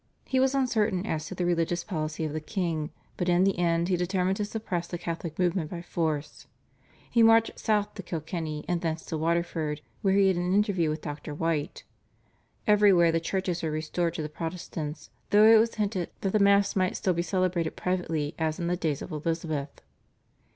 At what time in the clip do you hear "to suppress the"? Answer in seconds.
4.37-4.97